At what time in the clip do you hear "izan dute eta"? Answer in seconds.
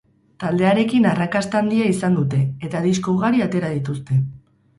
1.89-2.83